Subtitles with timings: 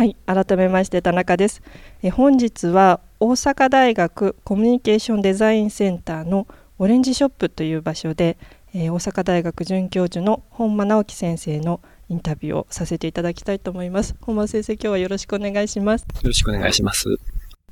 [0.00, 1.60] はい、改めまして田中です。
[2.02, 6.46] え本日は大阪大学コミュニケーションデザインセンターの
[6.78, 8.38] オレンジショップという場所で、
[8.72, 14.16] え大阪大学准教授の本間直樹先生のインタビューをさせていただきたいと思います。
[14.22, 16.04] 本間先生、今日はよろしくお願いします。
[16.04, 17.04] よろしくお願いします。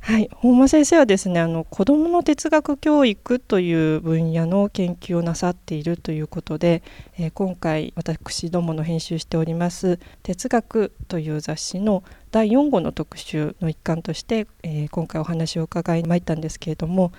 [0.01, 6.83] はい、本間先生はですねあの子どもの哲学教育という分野の研究をなさっているということで、
[7.19, 17.13] えー、今回私どもの編集しております「哲学」という雑誌の第4号の特集の一環として、えー、今回お話を伺いまいったんですけれども、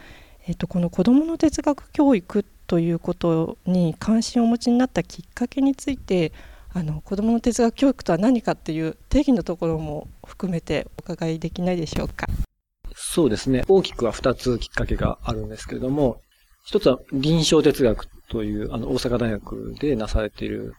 [0.47, 6.33] えーと、この子どもの哲学教育ということに関心をお持ちになったきっかけについて
[6.73, 12.27] あの子どもの哲学教育とは何かっていう定義のところも含めてお伺いできないでしょうか。
[13.11, 13.63] そうですね。
[13.67, 16.21] 大きくは2つきっかけがあるんですけれども、
[16.63, 20.75] 一つは臨床哲学という、あの、大阪大学でなされている、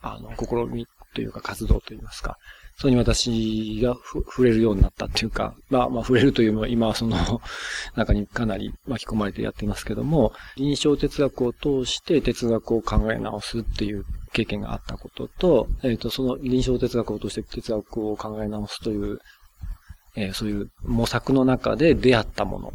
[0.00, 0.86] あの、試み
[1.16, 2.38] というか活動といいますか、
[2.76, 7.16] それに私が触れるようになったっていうか、まあ、まあ、触れるというのは今はその
[7.96, 19.18] 中にかなり巻き込まれてやっていますけども、臨床哲学を通して哲学を考え直すっていう経験があったことと、えっ、ー、と、その臨床哲学を通して哲学を考え直すという
[20.18, 22.72] えー、そういう模索の中で出会ったもの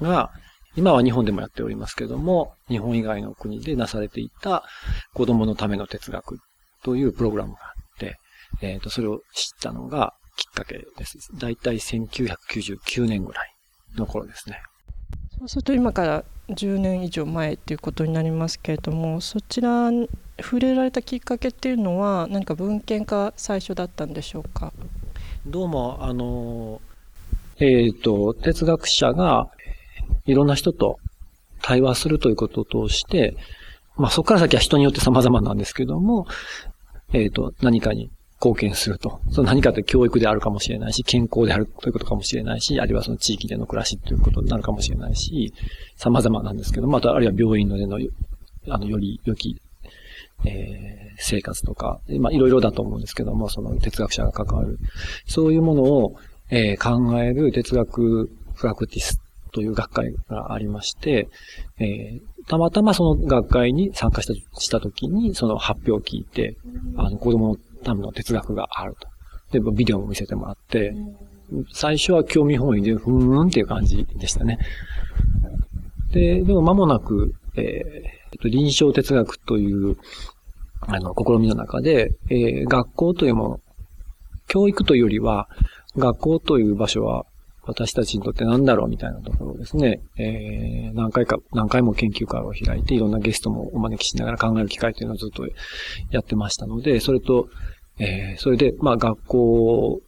[0.00, 0.30] が、
[0.76, 4.64] 今は日本でもやっておりますけども、日本以外の国でなされていた
[5.12, 6.38] 子供のための哲学
[6.84, 8.18] というプログラムがあって、
[8.62, 11.18] えっ、ー、と、それを知ったのがきっかけです。
[11.36, 13.54] だいたい1999年ぐらい
[13.96, 14.60] の頃ですね。
[15.38, 20.08] そうすると今から10年以上前っていうことになりますけれども、そちらに
[20.40, 24.72] 触れられたきっかけっていうのは何か文献が最初だったんでしょうか？
[25.46, 26.80] どうも、あの、
[27.58, 29.50] えっ、ー、と、哲学者が
[30.24, 30.98] いろんな人と
[31.60, 33.36] 対話するということを通して、
[33.96, 36.26] まあそこから先は人によって様々なんですけども、
[37.12, 39.20] えっ、ー、と、何かに貢献すると。
[39.32, 45.52] その何かって教育であるかもしれないし、健康であるということかもしれないし、あるいはその地域での暮らしということになるかもしれないし、
[45.96, 47.98] 様々なんですけども、ああるいは病院のでの、
[48.70, 49.60] あの、より良き
[50.44, 54.78] えー、生活とか、まあ、いろいろだと思うんですけども、その哲学者が関わる。
[55.26, 56.16] そういうものを、
[56.50, 59.20] えー、考える哲学プラクティス
[59.52, 61.28] という学会がありまして、
[61.78, 66.56] えー、たまたまその学会に参加したした時に、その発表を聞いて、
[66.96, 69.08] あの、子供のための哲学があると。
[69.52, 70.94] で、ビデオも見せてもらって、
[71.72, 74.58] 最初は興味本位で、ふーんっていう感じでしたね。
[76.12, 79.96] で、でも間もなく、えー、臨床哲学という
[80.86, 83.60] あの、試みの中で、えー、学校というもの、
[84.46, 85.48] 教育というよりは、
[85.96, 87.24] 学校という場所は
[87.66, 90.00] 私たちにとって何だろうみたいなところですね。
[90.18, 95.46] えー、何回か、何回も研究会を開いて、いろんなゲストもお招きしながら考える機会というのをずっと
[96.10, 97.48] やってましたので、それと、
[97.98, 100.00] えー、それで、まあ学校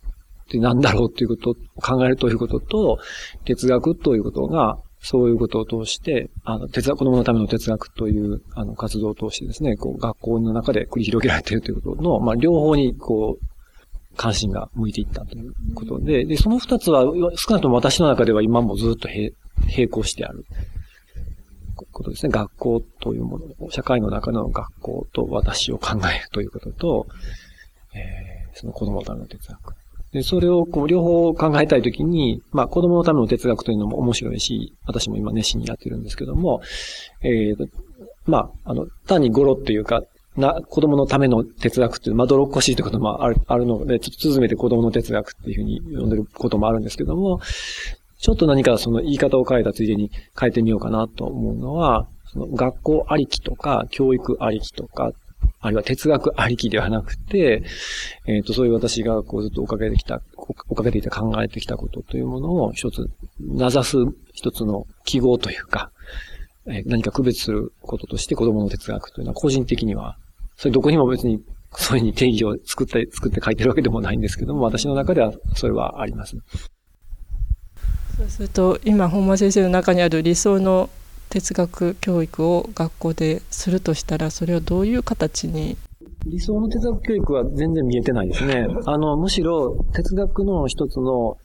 [0.44, 2.98] って何だろうということを考えるということと、
[3.44, 13.46] 哲学ということが、そういうことを通して、あの、哲学、子供のための哲学という、あの、活動を通してですね、こう、学校の中で繰り広げられているということの、まあ、両方に、こう、
[14.16, 17.04] 関心が向いていったということで、で、その二つは、
[17.36, 20.44] 少なくとも私の中では今もずっと並行してある
[21.92, 22.32] ことですね。
[22.32, 27.06] 学校というもの、社会の中の学校と私を考えるということと、
[27.94, 29.74] えー、その子供のための哲学。
[30.16, 36.62] で、それをこう両方考えたいときに、まあ子供のための哲学というのも面白いし、私も今熱心にやってるんですけども、
[37.20, 37.68] えー、と
[38.24, 40.00] まあ、あの、単に語呂っていうか、
[40.38, 47.40] な、子供のための哲学っていう、まあ、泥っこしいということもある、あるので、ちょっと続めて子供の哲学っていうふうに呼んでることもあるんですけども、
[48.18, 55.12] ちょっと何かその言い方を変えたついでに変えてみようかなと思うのは、その学校ありきとか、教育ありきとか
[55.60, 57.62] あるいは哲学ありきではなくて、
[58.26, 63.96] えっ、ー、と、そういう私がこうずっと追かけてきた、追かけていた考えてきたことというものを一つ、名指す
[64.32, 65.90] 一つの記号というか、
[66.66, 70.18] えー、何か区別することとして子供の哲学というのは個人的には、
[70.56, 71.42] それどこにも別に
[71.72, 76.36] そういうふうに定義を作って、作って書いてるわけでもないんですけども、私の中ではそれはあります。
[78.16, 80.88] そうすると、今、本間先生の中にある理想の
[81.28, 85.76] 哲学教育を学校でするとしたら、それをどういう形に？
[86.24, 88.66] 理想の哲学教育は全然見えてないですね。
[88.86, 91.36] あの、むしろ哲学の一つの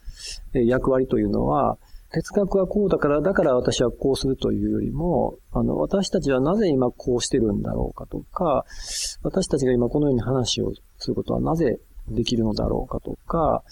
[0.52, 1.78] 役割というのは、
[2.10, 8.64] 哲学はこうだから、だから私はこうするというよりも、あの、私たちはなぜ今こうしてるんだろうかとか、
[9.22, 13.62] 私たちが今このように話をすることはなぜできるのだろうかとか、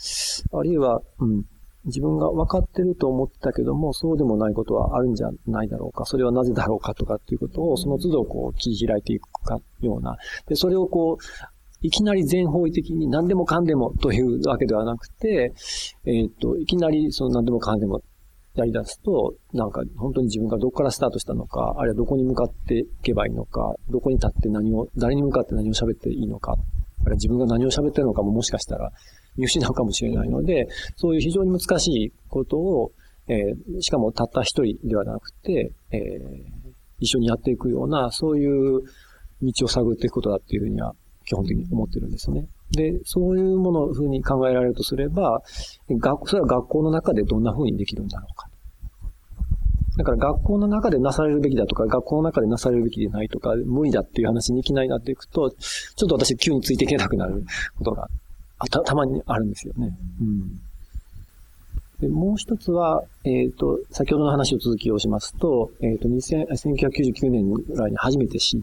[0.53, 1.45] あるいは、うん、
[1.85, 10.17] 自分が分かってると思ってたけども、そうでもないことはあるんじゃないだろうか、それはなぜだろうかとかっていうことを、その都度こう切り開いていくかような。
[10.47, 11.25] で、それをこう、
[11.83, 15.55] いきなり全方位的に何でもかんでもというわけではなくて、
[16.05, 18.03] えっ、と、いきなりその何でもかんでも
[18.55, 28.93] やり出すと、なんか本当に自分がどこからスタートしたのか、あるいはどこに向かっていけばいいのか、どこに立って何を、誰に向かって何を喋っていいのか、あるいは自分が何を喋ってるのかももしかしたら
[29.41, 32.93] 見失うかもしれないので、そういう非常に難しいことを、
[33.27, 38.83] えー、しかもたった一人ではなくて、えー、一緒にやっていくような、そういう
[39.43, 40.95] 道を探っていくことだっていうふうには
[41.25, 42.47] 基本的に思ってるんですよね。
[42.73, 45.43] で、そういうものをふうに考えられるとすれば、
[45.89, 48.49] 学、それは学校の中でどんなふうにできるんだろうか。
[49.97, 57.45] だから学校の中でなされるべきだとか、学校の中でなされるべきでないとか、無理だっていう話にいきなりなっていくと、ちょっと私急についていけなくなる
[57.77, 58.09] ことが
[58.69, 59.97] たたまにあるんですよね。
[60.21, 60.61] うん。
[62.01, 68.61] でもう一つは、えっ、ー、と、先ほどの話を続きをしますと、えっ、ー、と、1999年ぐらいに初めて知っ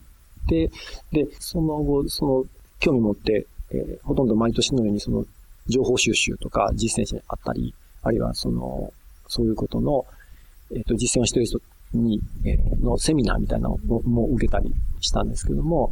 [0.48, 0.72] て、
[1.12, 2.46] で、その後、その、
[2.80, 5.26] 興味持って、えー、ほとんど毎年のようにその、
[5.68, 8.92] 情報収集とか実践者にあったり、あるいはその、
[9.28, 10.06] そういうことの、
[10.74, 11.60] えっ、と、実践をしている人
[11.94, 15.92] に、え、のセミナーみたいなのも受けたりしたんですけども、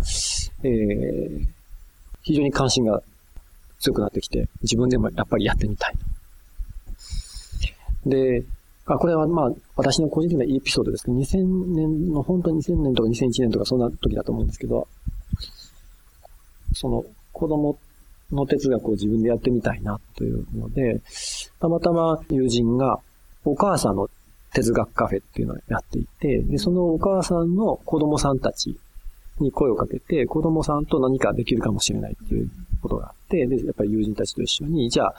[0.63, 1.48] えー、
[2.24, 3.02] 非常に関心が
[3.86, 5.96] 強くなってきて、自分でもやっぱりやってみたい。
[8.06, 8.44] で、
[8.88, 14.88] あこれはまあ、私の個人的なエピソードですけど、2000年の、本当に2000年とか2001年とかそんな時だと思うんですけど、
[16.74, 17.78] その子供
[18.32, 21.02] の哲学を自分でやってみたいなというので、
[21.60, 23.00] たまたま友人が
[23.44, 24.10] お母さんの
[24.54, 28.78] 哲学カフェっていうのをやっていて、で、そのお母さんの子供さんたち
[29.40, 32.50] に声をかけて、子供さんと何かできるかもしれないっていう
[32.86, 35.16] ことがあって、で、やっぱり友人たちと一緒に、じゃあ、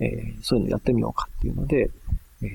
[0.00, 1.90] えー、そういうのやってみようかっていうので、
[2.42, 2.46] え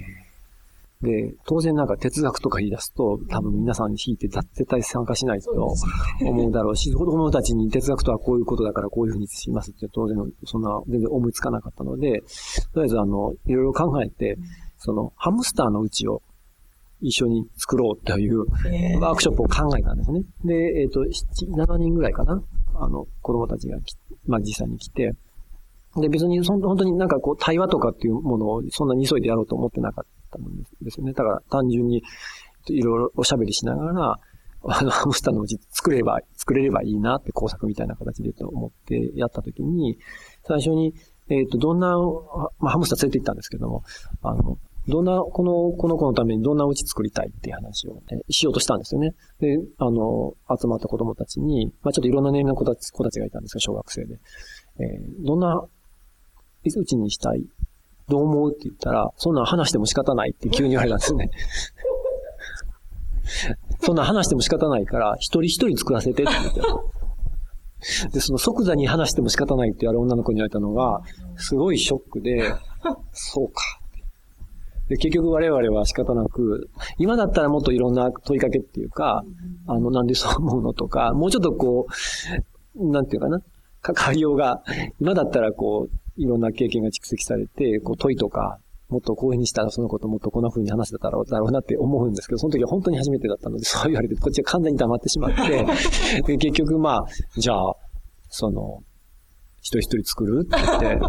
[1.04, 12.22] ー、で、当然なんか哲学とか言い出すと、多分皆さんに引いて絶対参加しないと思うだろうし、子供たちに哲学とはこういうことだからこういうふうにしますって当然そんな全然思いつかなかったので、
[12.74, 14.38] とりあえずあの、いろいろ考えて、
[14.78, 16.22] その、ハムスターのうちを
[17.02, 18.42] 一緒に作ろうという
[19.00, 20.22] ワークショップを考えたんですね。
[20.46, 22.42] で、えっ、ー、と、7人ぐらいかな
[22.76, 23.78] あの、子供たちが
[24.26, 25.14] まあ実際に来て、
[25.98, 30.44] で、別にそ、本当になんかこう、対話とかっていうものをそんなに急いでやろうと思ってなかったん
[30.82, 31.14] ですよね。
[31.14, 32.04] だから単純に
[32.68, 34.20] いろいろおしゃべりしながら、
[34.64, 39.98] あの、ハムスターのうち作れば、作れればいいなって工作みたいな形でと思ってやったときに、
[40.44, 40.94] 最初に、
[41.30, 41.98] えっ、ー、と、どんな、
[42.60, 43.84] まあ、ハムスター連れて行ったんですけども、
[44.22, 49.14] あの、どんな、この、この子のためにどんな家作りたいっていう話を、えしようとしたんですよね。
[49.40, 54.16] で、あの、集まった子供たちに、まあちょっといろんな年齢の子たち、子たちがいたんですが、小学生で。
[54.80, 55.64] えー、どんな、
[56.64, 57.46] いつうちにしたい？
[58.10, 58.52] どう思う？
[58.52, 61.30] って言ったら、そんな話しても仕方ないって急に言われたんですね。
[63.82, 66.62] そんな話しても仕方ないから、一人一人作らせてって言って。
[68.14, 71.02] で、その即座に話しても仕方ないってある女の子に言われたのが、
[71.38, 72.54] すごいショックで、
[73.12, 73.81] そうか。
[74.92, 79.24] で、結局我々は仕方なく、今だったらもっといろんな問いかけっていうか、
[79.66, 81.88] あの、なんでそう思うのとか、もうちょっとこ
[82.76, 83.40] う、なんていうかな、
[83.82, 84.62] 関わりようが、
[85.00, 88.60] 今だったらこう、いろんな経験が蓄積されて、こう問いとか、
[88.90, 95.66] もっとこういうふうにしたらそのこともっとこんな風に話せただろうなって思うんですけど、その時は本当に初めてだったので、そう言われて、こっちは完全に黙ってしまって、
[96.28, 97.06] で結局まあ、
[97.38, 97.74] じゃあ、
[98.28, 98.84] その、
[99.62, 101.00] 一人一人作るって言って、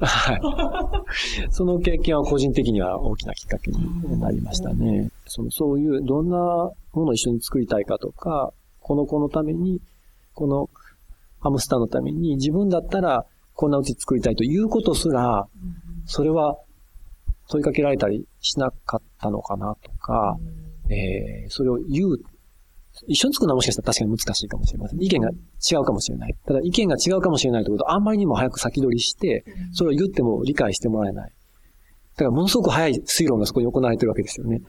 [0.00, 1.50] はい。
[1.50, 5.10] その経験は個人的には大きなきっかけになりましたね。
[5.26, 9.80] そのそういうどんなものを一緒に作りたいかとか、この子のために、
[10.34, 10.70] この
[11.40, 15.46] ハムスターのために自分だったらこんなうち作りたいということすら、
[16.06, 16.58] それは
[17.48, 20.38] 問いかけられたりしなかったのかなとか、
[20.88, 22.20] えー、それを言う
[23.06, 25.02] 一緒に作るのはもしかしたら確かに難しいかもしれません。
[25.02, 26.34] 意見が違うかもしれない。
[26.46, 31.32] ただ意見が違うかもしれないということあんまりにも早く先取りして、それを言っても理解してもらえない。
[32.16, 34.60] だからものすごく早い推論がそこに行われてるわけですよね。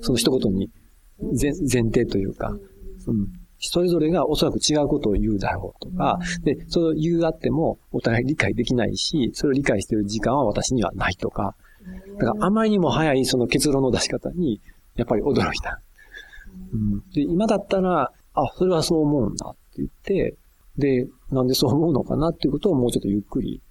[0.00, 0.70] その一言に
[1.40, 1.52] 前
[1.84, 2.56] 提というか、
[3.06, 3.28] うん。
[3.64, 11.54] それぞれがおそらく違うことを言うだろうとか、で、それを言うあってもお互い理解できないし、それを理解している時間は私にはないとか、
[12.18, 14.60] だからあまりにも早いその結論の出し方に、
[14.96, 15.80] やっぱり驚いた。
[16.72, 20.36] うん、で、今だったら、あ、それはそう思うんだって言って、
[20.78, 23.62] で、なんでそう思うのかなっていうことをもうちょっとゆっくり、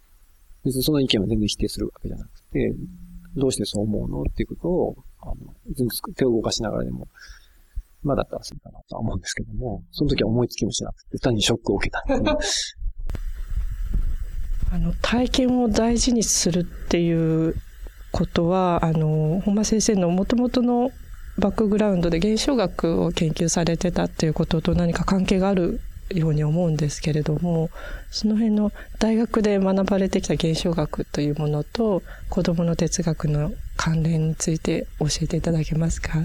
[0.63, 2.75] 別にその意見は全然否定するわけじゃなくて、
[3.35, 5.35] どうしてそう思うのっていうことを、あの、
[5.67, 7.07] 別に手を動かしながらでも、
[8.03, 12.03] 今だったらするかなとは思うんですけども、その時は思いつきもしなくて、単にショックを受けた
[14.73, 17.55] あの、体験を大事にするっていう
[18.11, 20.91] ことは、あの、本間先生の元々の
[21.41, 25.81] バックグラウンドで現象学を研究されてたっていうことと何か関係がある
[26.11, 27.69] ように思うんですけれども、
[28.11, 36.23] その辺の大学で学ばれてきた現象学というものと子供の哲学の関連について教えていただけますか？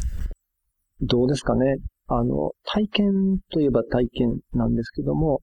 [1.00, 1.76] どうですかね。
[2.08, 5.40] あの、体験といえば体験なんですけども、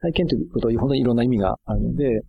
[0.00, 2.20] 体験ということは本当にいろんな意味があるので、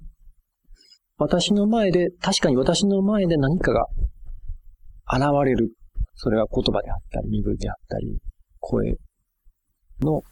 [1.17, 3.85] 私の前で、確かに私の前で何かが
[5.07, 5.71] 現れる。
[6.15, 8.17] それは言葉であったり、身振りであったり、
[8.59, 8.97] 声
[10.01, 10.23] の、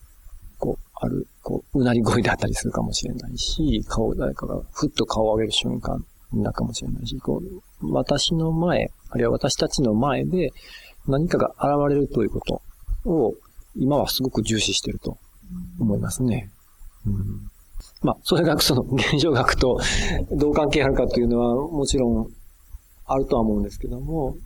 [0.58, 7.42] こう、ある、こう、うなり声であったりするかもしれないし、顔、誰かがふっと顔を上げる瞬間なかもしれないし、こ
[7.82, 10.52] う、私の前、あるいは私たちの前で
[11.08, 12.62] 何かが現れるということ
[13.10, 13.34] を、
[13.76, 15.18] 今はすごく重視していると
[15.80, 16.50] 思いますね。
[17.06, 17.50] うん、
[18.02, 19.80] まあ、それがその現象学と
[20.32, 22.30] どう関係あるかというのはもちろん
[23.06, 24.38] あるとは思うんですけども、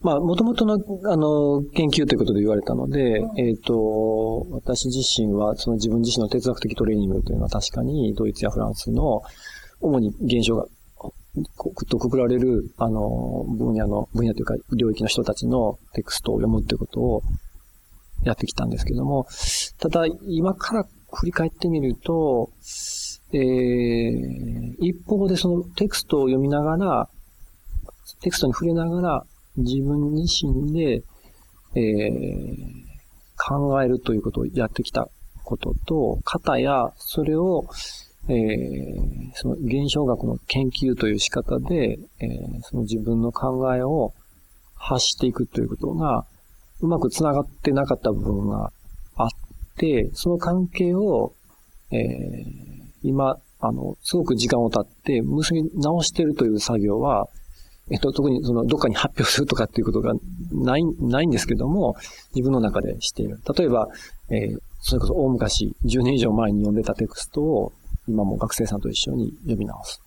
[0.00, 0.74] まあ、もともとの、
[1.10, 9.22] あの、研究ということで言われたので、うん、えっ、ー、と、私自身は、その自分自身の哲学的トレーニングというのは確かに、ドイツやフランスの、
[9.80, 10.66] 主に現象が、
[11.88, 17.22] とくくられる、あの、分野の、分野というか、領域の人たちのテクストを読むということを
[18.24, 19.26] やってきたんですけども、
[19.78, 22.50] ただ、今から振り返ってみると、
[23.32, 27.08] えー、一方でそのテクストを読みながら、
[28.20, 29.26] テクストに触れながら、
[29.58, 31.02] 自分自身で、
[31.74, 32.88] えー、
[33.36, 35.08] 考えるということをやってきた
[35.44, 37.64] ことと、方や、それを、
[38.28, 44.12] えー、その現象学の研究という仕方で、えー、その自分の考えを
[44.76, 46.26] 発していくということが、
[46.80, 48.70] うまく繋がってなかった部分が
[49.16, 49.28] あっ
[49.76, 51.32] て、その関係を、
[51.90, 51.98] えー、
[53.02, 57.28] 今、あの、すごく時間を経って結び直しているという作業は、
[57.90, 60.14] えっと、特にその、どっかに発表するとかっていうことが
[60.52, 61.96] ない、ないんですけども、
[62.34, 63.40] 自分の中でしている。
[63.56, 63.88] 例えば、
[64.30, 67.72] えー、それこそ大昔、10年以上前に読んでたテクストを、
[68.06, 70.00] 今も学生さんと一緒に読み直す。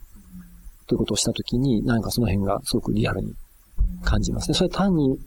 [0.88, 3.34] ということをしたときに、なんかその辺がすごくリアルに
[4.04, 4.56] 感じますね。
[4.56, 5.18] それ単に、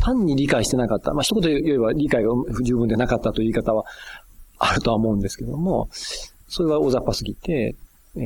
[0.00, 1.12] 単に理解してなかった。
[1.12, 3.84] まあ、一言言えば理解が不十分でなかったという言い方は
[4.58, 5.88] あるとは思うんですけども、
[6.48, 7.74] それは大雑把すぎて、
[8.16, 8.22] えー、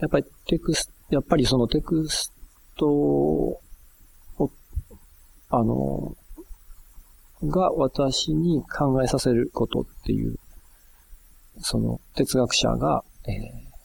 [0.00, 2.32] やっぱりテクス、やっぱりそのテクス
[2.80, 3.60] トを、
[5.50, 6.16] あの、
[7.44, 10.38] が私に考えさせることっていう、
[11.58, 13.32] その哲学者が、え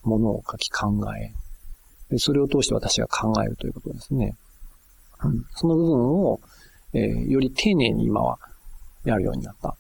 [0.06, 1.34] ー、ものを書き考え、
[2.10, 4.36] でそれを通して私が考えるということですね。
[5.24, 6.40] うん、その部分を、
[6.94, 8.38] えー、より丁寧に今は
[9.04, 9.76] やるようになった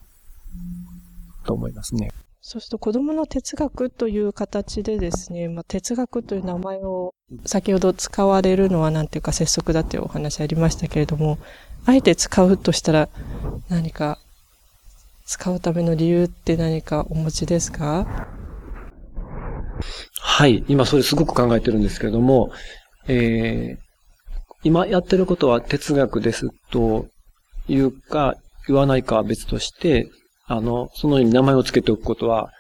[1.45, 2.11] と思いますね。
[2.47, 7.15] そうすると子供の哲学という形でですね、まあ、哲学という名前を
[7.47, 11.39] 先ほど使われるのは何ていうか拙速だというお話ありましたけれども、
[11.87, 13.09] あえて使うとしたら
[13.67, 14.19] 何か
[15.25, 18.29] 使うための理由って何かお持ちですか？
[20.21, 20.63] はい。
[20.67, 22.51] 今それすごく考えてるんですけれども、
[23.07, 23.77] えー、
[24.63, 27.07] 今やってることは哲学ですと
[27.67, 28.35] いうか、
[28.67, 30.11] 言わないかは別として、
[30.47, 32.51] あの、そのように名前を付けておくことは、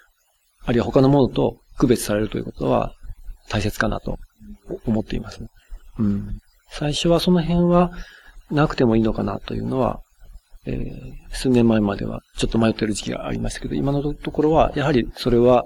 [0.65, 2.93] あるいは他のものと区別されるということは
[3.49, 4.17] 大切かなと
[4.85, 5.41] 思っています。
[5.99, 6.39] うん。
[6.71, 7.91] 最初はその辺は
[8.49, 10.01] なくてもいいのかなというのは、
[10.65, 15.65] えー、数年前まではちょっと迷ってる時期がありましたけど、今のところは、やはりそれは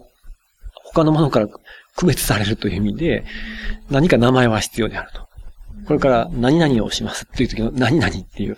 [0.83, 1.47] 他のものから
[1.95, 3.23] 区別されるという意味で、
[3.89, 5.28] 何か名前は必要であると。
[5.89, 8.57] これから何々をしますっていう時の何々っていう。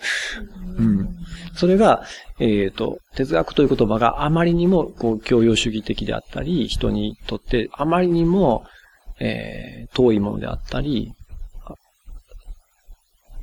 [0.76, 1.16] うん。
[1.54, 2.04] それが、
[2.38, 8.66] えっ、ー、と、哲学という言葉があまりにも、こう、教養主義的であったり、人にとってあまりにも、
[9.18, 11.14] えー、遠いものであったり、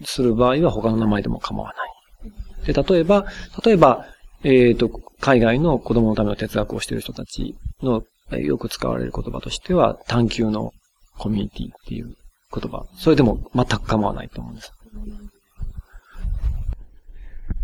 [0.03, 2.71] する場合は他の名前でも構わない。
[2.71, 3.25] で、例えば、
[3.65, 4.05] 例えば、
[4.43, 8.03] えっ、ー、と、海外の子供のための哲学をしている人たちの、
[8.37, 10.73] よく使われる言葉としては、探求の
[11.17, 12.13] コミュニティっていう
[12.53, 12.85] 言葉。
[12.95, 14.73] それでも全く構わないと思うんです。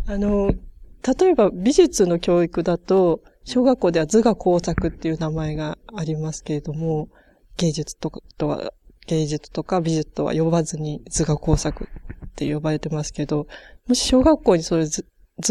[0.07, 0.53] あの、
[1.19, 7.09] 例えば美術の教育だと、小学校では図画工作っていう名前がありますけれども、
[7.57, 8.73] 芸術とかとは、
[9.07, 11.87] 芸術とか美術とは呼ばずに図画工作
[12.27, 13.47] って呼ばれてますけど、
[13.87, 15.03] もし小学校にそういう図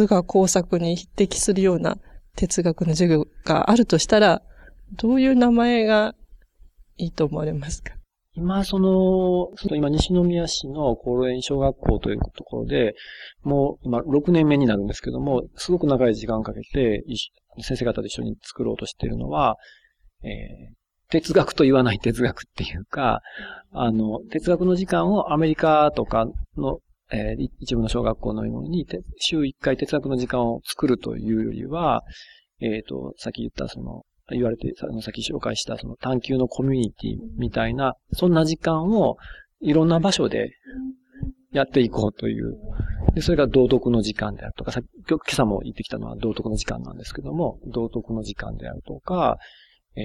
[0.07, 1.99] 画工作に匹敵するような
[2.35, 4.43] 哲学の授業があるとしたら、
[4.97, 6.15] どういう名前が
[6.97, 7.95] いいと思われますか？
[8.37, 12.95] 今、その、その今、西宮市の高齢小学校というところで、
[13.43, 17.05] もう、今、6年目になるんですけども、すごく長い時間をかけて、
[17.61, 19.57] 先生方と一緒に作ろうとしているのは、
[20.25, 23.21] えー、哲学と言わない哲学っていうか、
[23.71, 26.27] あの、哲学の時間をアメリカとか
[26.57, 26.81] の、
[27.13, 28.87] えー、一部の小学校のように、
[29.19, 32.03] 週1回哲学の時間を作るというよりは、
[32.61, 39.17] ええっ、と、さっき言ったその、言われて、さっき紹介したその探求のコミュニティみたいな、そんな時間を
[39.61, 40.51] いろんな場所で
[41.53, 42.57] やっていこうという。
[43.15, 49.39] で、それが道徳の時間であるとか、さっき今朝も言ってきたのは道徳の時間なんですけども、道徳の時間であるとか、
[49.97, 50.01] え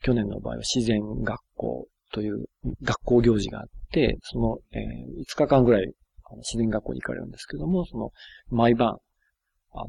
[0.00, 2.44] ー、去年の場合は自然学校という
[2.82, 5.92] 学校行事があって、その、えー、5日間ぐらい
[6.38, 8.10] 自然学校に行かれるんですけども、その、
[8.48, 8.98] 毎晩、
[9.72, 9.84] あ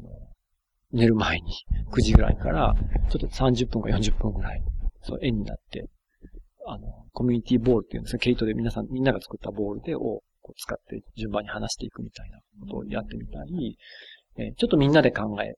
[0.94, 1.52] 寝る前に
[1.90, 2.74] 9時ぐらいから、
[3.10, 4.62] ちょっと30分か40分ぐらい、
[5.02, 5.88] そう、円になって、
[6.66, 10.22] あの、コミュニティボールっていうんですか、ケイトで皆さん、みんなが作ったボールで、を
[10.56, 13.76] 使って順番に話していくみたいなことをやってみたり、
[14.36, 15.54] え、ちょっとみんなで考え、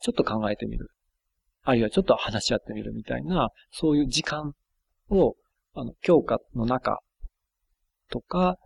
[0.00, 0.88] ちょっと考えてみる。
[1.62, 4.54] あるいはちょっと話し合ってみるみたいな、そういう時間
[5.10, 5.36] を、
[5.74, 7.00] あの、教科の中
[8.10, 8.56] とか、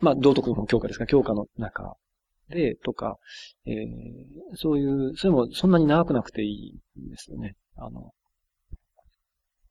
[0.00, 1.94] まあ、道徳の教科ですか、教科の中
[2.50, 3.18] で、とか、
[3.66, 7.54] えー、そういう、それもそんなに長くなくていいんですよね。
[7.76, 8.10] あの、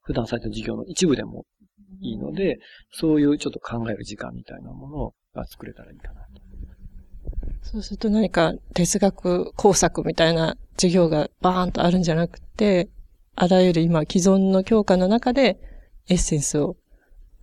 [0.01, 1.45] 普段された授業の一部でも
[2.01, 2.57] いいので、
[2.91, 6.41] そういうちょっと考える時間みたいなものが作れたらいいかなと。
[7.62, 12.89] そうすると何か哲学工作みたいな授業がバーンとあるんじゃなくて、
[13.36, 15.59] あらゆる今既存の教科の中で
[16.07, 16.77] エッセンスを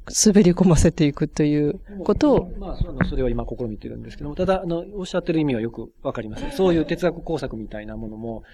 [0.08, 2.52] 滑り込ませていくということを。
[2.58, 6.56] まあ、それは今試みてるんですけども、ただ、あの、おっしゃってる意味はよくわかります。
[6.56, 8.44] そういう哲学工作みたいなものも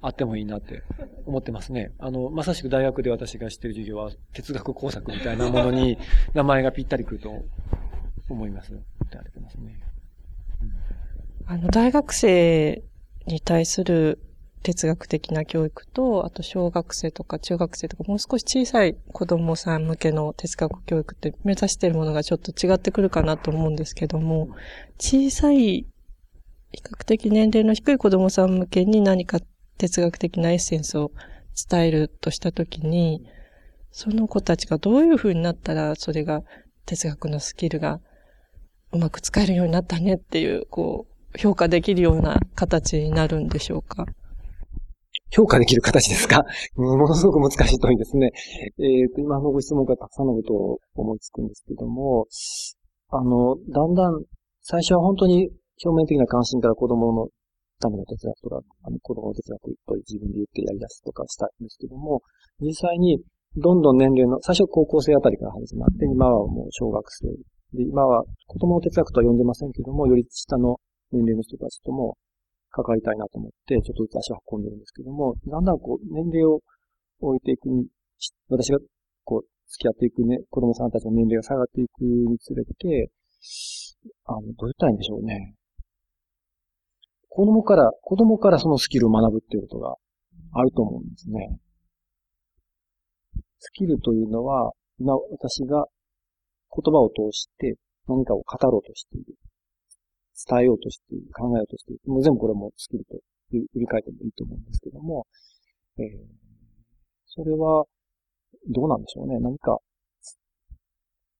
[0.00, 0.82] あってもいいなって
[1.26, 1.92] 思ってますね。
[1.98, 5.98] あの、まさしく大学で私が知ってる授業は哲学工作みたいなものに
[6.32, 7.44] 名前がぴったりくると
[8.28, 8.72] 思います。
[8.72, 8.76] っ
[9.10, 9.78] てあれてますね。
[11.46, 12.82] あの、大学生
[13.26, 14.18] に対する
[14.62, 24.48] 哲学的な教育と、あと小学生とか中学生とか、もう少し小さい子供さん向けの哲学教育って目指しているものがちょっと違ってくるかなと思うんですけども、
[24.98, 25.86] 小さい、
[26.74, 29.40] 比較的年齢の低い子供さん向けに何か
[29.78, 31.10] 哲学的なエッセンスを
[31.68, 33.26] 伝えるとしたときに、
[33.90, 36.42] その子たちがどういう風になったら、それが
[36.86, 38.00] 哲学のスキルが
[38.92, 44.06] うまく使えるようになったねっていう、こう、評価できるような形になるんでしょうか？
[45.34, 46.44] 評価できる形ですか？
[46.76, 48.32] ものすごく難しい問いですね。
[48.78, 52.26] えっ、ー、と、今のご質問からたくさんのことを思いつくんですけども、
[53.08, 54.24] あの、だんだん、
[54.60, 55.50] 最初は本当に
[55.84, 57.28] 表面的な関心から子供の
[57.80, 62.20] ための哲学とか、あの子供の哲学と自分で言ってやり出すとかしたんですけども、
[62.60, 63.18] 実際に
[63.56, 67.26] どんどん年齢の、最初高校生あたりから始まって、今はもう小学生。
[67.72, 70.76] で、今は子供の哲学とは呼んでませんけども、より下の
[71.10, 72.16] 年齢の人たちとも
[72.72, 76.60] 関わりたいなと思って、ちょっとずつ足を運んでるんですけども、だんだんこう、年齢を
[77.20, 77.86] 置いていくに、
[78.48, 78.78] 私が
[79.24, 83.10] こう、付き合っていくね、子供さんたちの年齢が下がっていくにつれて、
[84.24, 85.54] あの、どう言ったらいいんでしょうね。
[87.28, 89.96] 子供から、子供からそのスキルを学ぶっていうことが
[90.52, 91.58] あると思うんですね。
[93.58, 95.86] スキルというのは、今私が
[96.74, 99.36] 言葉を通して何かを語ろうとしている。
[100.48, 102.00] 伝えようとしている、考えようとしている。
[102.06, 105.26] もう全部これもスキルと振り返ってもいいと思うんですけども、
[105.98, 106.06] えー、
[107.26, 107.84] それは、
[108.68, 109.38] どうなんでしょうね。
[109.40, 109.78] 何か、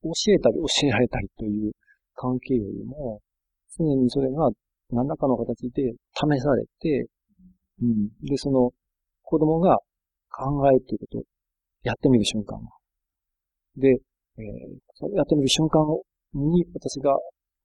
[0.03, 1.73] 教えたり教えられたりという
[2.15, 3.21] 関係よりも、
[3.79, 4.51] 常にそれが
[4.91, 7.07] 何らかの形で試されて、
[7.81, 8.09] うん。
[8.27, 8.73] で、その
[9.23, 9.79] 子供が
[10.31, 11.23] 考えるということを
[11.85, 12.69] やってみる瞬間が
[13.77, 15.81] で、えー、それやってみる瞬間
[16.35, 17.17] に私が、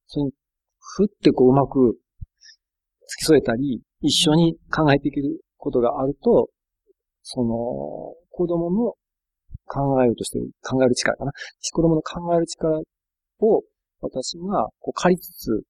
[0.08, 0.32] それに
[0.80, 1.98] ふってこううまく
[3.08, 6.50] 付き添えたり、一緒に考えていけることがあると、
[7.24, 7.48] その、
[8.30, 8.94] 子供の
[9.66, 11.32] 考えようとしてる、考える力かな。
[11.74, 12.80] 子供の考える力
[13.40, 13.64] を
[14.02, 15.64] 私がこう借りつつ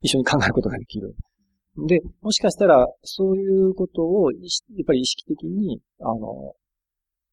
[0.00, 1.14] 一緒に考えることができる。
[1.86, 4.40] で、もしかしたら、そういうことを、やっ
[4.86, 6.54] ぱり意識的に、あの、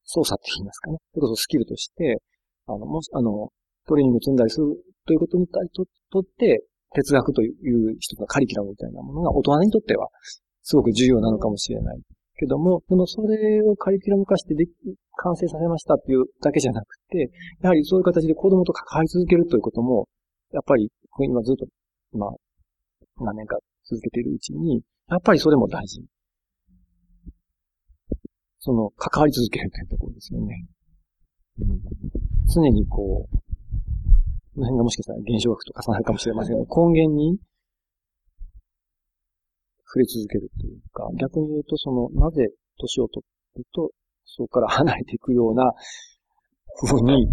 [0.04, 0.98] 操作って言いますかね。
[1.14, 2.22] それこそスキルとして、
[2.68, 3.50] あの、もし、あの、
[3.88, 10.10] トレーニングを積んだりするということに対ととって、哲学という一つのカリキュラムみたいなものが大人にとっては
[10.62, 12.02] すごく重要なのかもしれない。
[12.36, 14.66] けども、でもそれをカリキュラム化してで、
[15.16, 17.30] 完成させましたっていうだけじゃなくて、
[17.62, 20.08] やはりそういう形で子供と関わり続けるということも、
[20.52, 21.66] やっぱり、今ずっと、
[22.18, 22.30] まあ、
[23.24, 26.04] 何年か続けているうちに、やっぱりそれも大事。
[28.60, 30.66] その、関わり続けるというところですよね。
[31.60, 31.82] うん、
[32.54, 33.33] 常にこう、
[34.56, 37.40] この辺がもしかしたら現象学と重なるかもしれませんが、 根源に
[39.86, 43.92] 触れ続けるというか、逆に言うと、その、なぜ年を取ると、
[44.26, 45.74] そこから離れていくような
[46.82, 47.28] 風に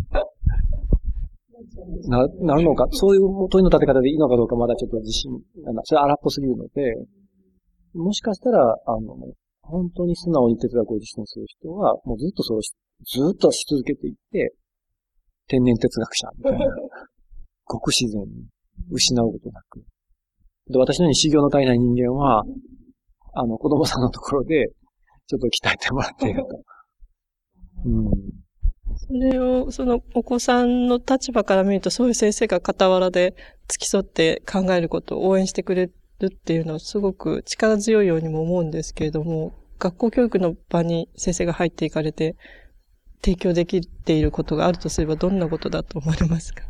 [2.09, 5.33] な、なるのか、そういう問いの立て方でいいのかどうかまだちょっと自信
[5.65, 5.85] がない。
[5.85, 6.95] それは荒っぽすぎるので、
[7.95, 9.17] もしかしたら、あの、
[9.63, 12.75] 本当に素直に哲学を実践する人は、もうずっとそれをず
[13.35, 14.55] っとし続けていって、
[15.49, 16.67] 天然哲学者みたいな、
[17.71, 18.29] ごく自然に
[18.91, 19.83] 失うことなく。
[20.71, 22.45] で、私のように修行の足りない人間は、
[23.35, 24.69] あの、子供さんのところで、
[25.29, 26.63] ちょっと鍛えてもらっていると。
[27.87, 28.11] うん。
[28.97, 33.35] それを、そのお子さんの立場から見ると、そういう先生が傍らで
[33.69, 42.37] 付き添って考えることを応援してくれるっていうのはすごく力強いようにも思うんですけれども、学校教育の場に先生が入っていかれて、
[43.23, 46.70] 提供できていることがあるとすればどんなことだと思われますか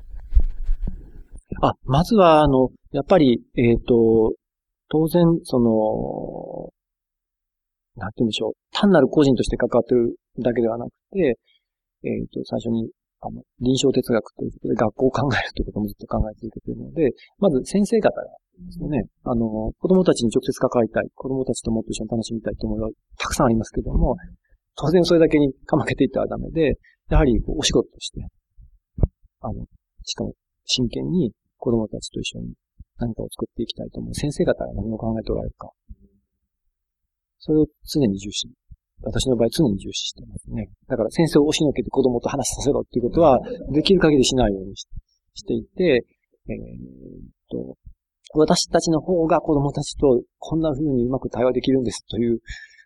[1.62, 4.32] あ、まずは、あの、やっぱり、えっ、ー、と、
[4.88, 6.72] 当然、その、
[7.96, 8.52] なんて言うんでしょう。
[8.72, 11.38] 単なる個人として関わってるだけではなくて、
[12.04, 24.16] えっ、ー、と、最初に、あの、臨床哲学ということで学校を考えるということもずっと考え続けているので、まず先生方がですね、あの、子供たちに直接関わりたい、子供たちともっと一緒に楽しみたいと思いはたくさんありますけども、
[24.76, 26.78] 当然それだけにかまけていってはダメで、
[27.10, 28.26] やはりお仕事として、
[29.40, 29.66] あの、
[30.04, 30.32] しかも
[30.64, 32.54] 真剣に子供たちと一緒に
[32.98, 35.70] 何かを作っていきたいと思う先生方が何を考えておられるか。
[37.38, 38.48] それを常に重視。
[39.02, 40.68] 私の場合常に重視してますね。
[40.88, 43.40] だから先生を押しのけて子供と話させろっていうことは、
[43.72, 46.04] できる限りしないようにしていて、
[46.48, 47.76] えー、っと、
[48.34, 52.40] 私たちの方が子供たちとこんな風にうまく対話できるんですという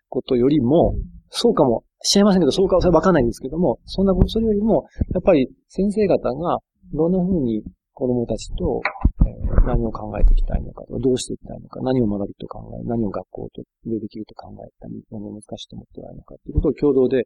[0.07, 0.95] ことよりも、
[1.29, 6.59] そうかもしちゃいませんけど、そうかはわかんないんですけども、そんなこと、それよりも、やっぱり先生方が
[6.93, 7.61] どんな風に
[7.95, 8.81] 子供たちと、
[9.25, 17.23] えー、何を考えていきたいのか、どうしていきたいのか、何を学びと考え、何を学校とでできると考えたり、何を難しいと思っておられるのかということを共同で、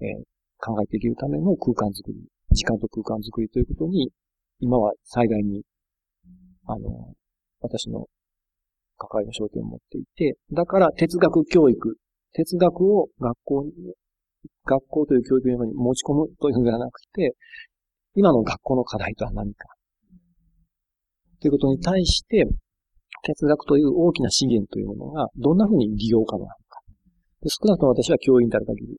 [0.00, 0.24] えー、
[0.58, 4.10] 考えていけるための空間づくり、時間と空間づくりということに、
[4.60, 5.62] 今は最大に、
[6.66, 7.12] あの、
[7.60, 8.06] 私の
[8.96, 11.96] 関わりの焦点を持っていて、だから哲学教育、
[12.32, 13.72] 哲学を学校に、
[14.64, 17.34] 学校という教育現場に持ち込むというのではなくて、
[18.14, 19.68] 今の学校の課題とは何か、
[21.40, 22.46] ということに対して、
[23.22, 26.80] 哲学という大きな資源というものが、どんなふうに利用可能なのか。
[27.42, 28.96] で少なくとも私は教員である限り、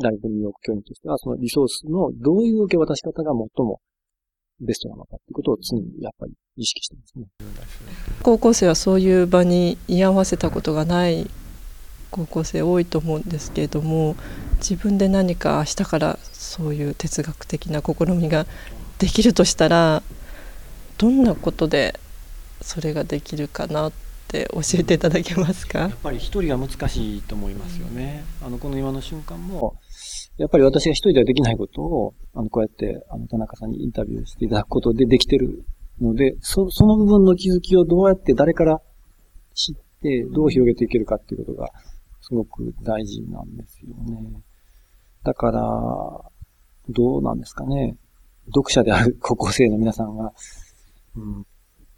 [0.00, 3.80] 大学入学教員としては、そのリソースのどういう受け渡し方が最も
[4.60, 7.26] ベストなのかということを常にやっぱり意識してますね。
[8.22, 11.28] 高校生はそういう場に居合わせたことがない
[12.10, 14.16] 高校生多いと思うんですけれども
[14.58, 18.46] 自分で何か明日からそういう哲学的な試みが
[18.98, 20.02] できるとしたら
[21.02, 21.98] どんなことで
[22.60, 23.92] それができるかなっ
[24.28, 25.80] て教えていただけますか？
[25.80, 28.22] やっぱり一人が難しいと思いますよね。
[28.40, 29.74] あの、この今の瞬間も、
[30.36, 35.64] やっぱり私が一人ではできないことを、あの、こうやって、あの、田中さんにインタビューしていただくことでできてる
[36.00, 38.80] ので、そ、その部分の気づきをどうやって誰から
[39.54, 41.68] 知って、どう広げていけるかっていうことが、
[42.20, 44.40] すごく大事なんですよね。
[45.24, 45.60] だから、
[46.90, 47.96] どうなんですかね。
[48.46, 50.32] 読者である高校生の皆さんが、
[51.16, 51.46] うん。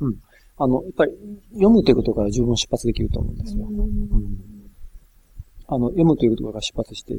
[0.00, 0.14] うん。
[0.56, 1.12] あの、やっぱり
[1.52, 3.66] 読むということから十分出発できると思うんですよ。
[3.66, 4.54] うん。
[5.66, 7.18] あの、読むということから出発して、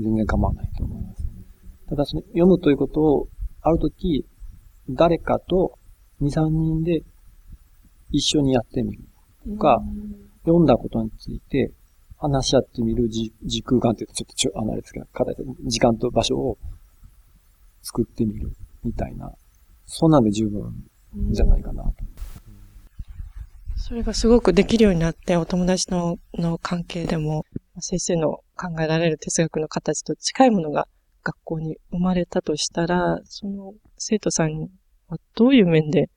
[0.00, 1.26] 全然構わないと思います。
[1.88, 3.28] ただその、読むということを、
[3.60, 4.26] あるとき、
[4.90, 5.78] 誰かと
[6.20, 7.02] 2、3人で
[8.10, 9.04] 一緒にやってみる
[9.46, 9.80] とか、
[10.44, 11.72] 読んだことについて
[12.18, 15.06] 話し合ってみる時空間ってちょっとちょ、あのあれですけど、
[15.66, 16.58] 時間と場所を
[17.82, 18.52] 作ってみる
[18.84, 19.32] みたいな
[19.94, 20.72] そんなんで十分
[21.32, 21.92] じゃないかなと。
[23.76, 27.44] それがすごくできるようになって、お友達のの関係でも、
[27.78, 30.88] 先生の考えられる哲学の形と近いものが
[31.22, 34.70] 学校に生まれたとしたら、その生徒さん
[35.08, 36.08] はどういう面で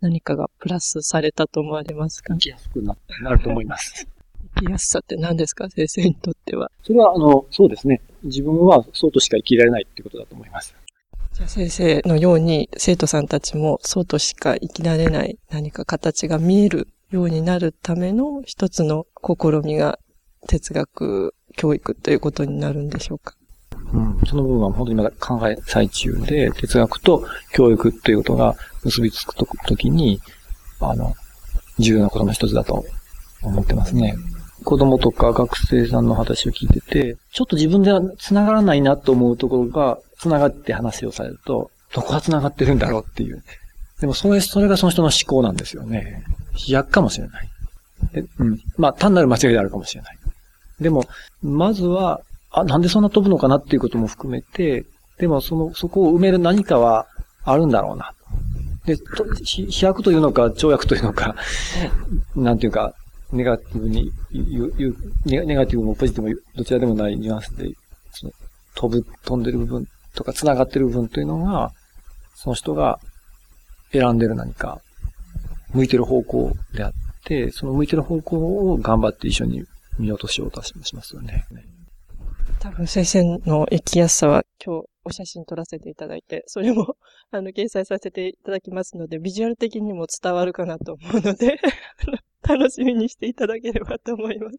[0.00, 2.34] 何かがプラスされたと思われますか？
[2.34, 2.96] 生きやすくな
[3.30, 4.08] ると思います。
[4.56, 5.70] 生きやすさって何ですか？
[5.70, 6.72] 先生にとっては。
[6.82, 8.00] それは、あの、そうですね。
[8.24, 10.74] 自分はそうとしか生きられないっていうことだと思います。
[11.36, 19.98] じゃあ先生のように生徒さんたちもそうとしか生きられない何か形が見えるようになるための一つの試みが
[20.48, 23.34] 哲学教育ということになるんでしょうか？
[23.92, 29.44] うん、その部分は本当にまだ考え最中で、哲学と教育ということが結びつくと
[29.76, 30.18] きに、
[30.80, 31.14] あの、
[31.78, 32.86] 重要なことの一つだと
[33.42, 34.16] 思ってますね。
[34.64, 43.42] 子供とか学生さんの話を聞いてて、ちょっと自分では繋がらないなと思うところが、繋がって話をされると、どこが繋がってるんだろうっていう。
[44.00, 46.24] でもそれ、それがその人の思考なんですよね。
[46.54, 47.48] 飛躍かもしれない。
[48.38, 48.60] うん。
[48.76, 50.18] まあ、単なる間違いであるかもしれない。
[50.80, 51.04] でも、
[51.42, 54.84] まずは、あ、なんでそんな飛ぶのかなっていうことも含めて、
[55.18, 57.06] でもその、そこを埋める何かは
[57.44, 58.12] あるんだろうな。
[58.84, 61.34] で、と飛躍というのか、跳躍というのか、
[62.36, 62.94] なんていうか、
[63.32, 67.72] ネガティブに言う、言うネガティブもポジティブもどちらでもないニュアンスで、
[68.12, 68.32] その
[68.74, 71.72] 飛ぶ、飛んでる部分とか繋がってる部分というのが、
[72.34, 72.98] その人が
[73.92, 74.80] 選んでる何か、
[75.72, 76.92] 向いてる方向であっ
[77.24, 79.64] て、その向いてる方向を頑張って一緒に
[79.98, 81.44] 見落としようとしますよね。
[82.58, 86.96] 多分先生の生きやすさは今日お写真撮らせていただいて、それも
[87.30, 91.60] あの掲載させていただきますので、ビジュアル的にも伝わるかなと思うので
[92.42, 94.58] 楽しみにしていただければと思います。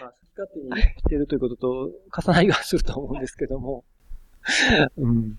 [0.00, 3.84] まあ、好き勝手にしてるということと重なりはすると思うんですけども、
[4.96, 5.38] うん。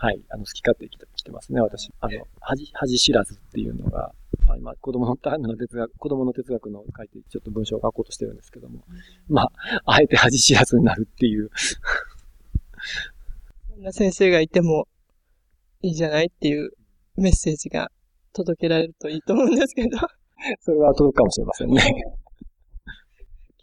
[0.00, 0.22] はい。
[0.30, 1.90] あの、好き勝手来て来てますね、私。
[2.00, 4.12] あの、恥、恥知らずっていうのが、
[4.46, 8.84] まあ、今、子供の、の哲学、子供の哲学の書いて、ちょっと文章を書こうとしてるんですけども、
[9.28, 9.50] まあ、
[9.86, 11.50] あえて恥知らずになるっていう
[13.70, 14.86] そんな先生がいても
[15.82, 16.70] いいじゃないっていう
[17.16, 17.90] メッセージが
[18.32, 19.98] 届けられるといいと思うんですけど。
[20.60, 22.04] それは届くかもしれませんね。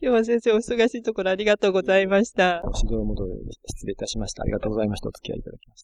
[0.01, 2.61] 今日は先生お忙しいところありがとうございました。
[2.73, 4.43] しどろもどろ失礼いたしました。
[4.43, 5.07] ありがとうございました。
[5.07, 5.83] お付き合いいただきました。